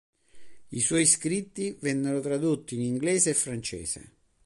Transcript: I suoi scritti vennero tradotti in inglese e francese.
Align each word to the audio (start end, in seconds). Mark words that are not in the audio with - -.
I 0.69 0.79
suoi 0.79 1.05
scritti 1.05 1.77
vennero 1.79 2.21
tradotti 2.21 2.73
in 2.73 2.81
inglese 2.81 3.29
e 3.29 3.33
francese. 3.35 4.11